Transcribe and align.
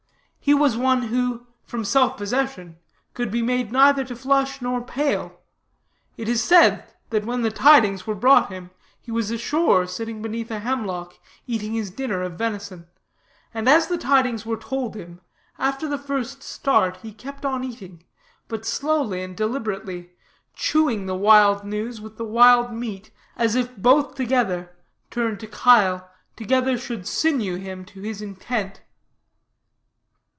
He 0.43 0.55
was 0.55 0.75
one 0.75 1.03
who, 1.03 1.45
from 1.63 1.85
self 1.85 2.17
possession, 2.17 2.77
could 3.13 3.29
be 3.29 3.43
made 3.43 3.71
neither 3.71 4.03
to 4.05 4.15
flush 4.15 4.59
nor 4.59 4.81
pale. 4.81 5.39
It 6.17 6.27
is 6.27 6.43
said 6.43 6.83
that 7.11 7.25
when 7.25 7.43
the 7.43 7.51
tidings 7.51 8.07
were 8.07 8.15
brought 8.15 8.51
him, 8.51 8.71
he 8.99 9.11
was 9.11 9.29
ashore 9.29 9.85
sitting 9.85 10.19
beneath 10.19 10.49
a 10.49 10.57
hemlock 10.59 11.19
eating 11.45 11.73
his 11.73 11.91
dinner 11.91 12.23
of 12.23 12.39
venison 12.39 12.87
and 13.53 13.69
as 13.69 13.85
the 13.85 13.99
tidings 13.99 14.43
were 14.43 14.57
told 14.57 14.95
him, 14.95 15.21
after 15.59 15.87
the 15.87 15.99
first 15.99 16.41
start 16.41 16.97
he 17.03 17.13
kept 17.13 17.45
on 17.45 17.63
eating, 17.63 18.03
but 18.47 18.65
slowly 18.65 19.21
and 19.21 19.37
deliberately, 19.37 20.09
chewing 20.55 21.05
the 21.05 21.15
wild 21.15 21.63
news 21.63 22.01
with 22.01 22.17
the 22.17 22.25
wild 22.25 22.73
meat, 22.73 23.11
as 23.37 23.53
if 23.53 23.77
both 23.77 24.15
together, 24.15 24.71
turned 25.11 25.39
to 25.39 25.45
chyle, 25.47 26.09
together 26.35 26.79
should 26.79 27.07
sinew 27.07 27.57
him 27.57 27.85
to 27.85 28.01
his 28.01 28.23
intent. 28.23 28.81